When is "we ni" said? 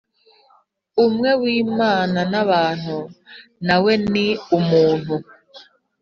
3.83-4.27